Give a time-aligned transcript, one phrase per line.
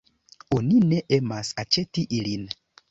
[0.59, 2.53] Oni ne emas aĉeti ilin.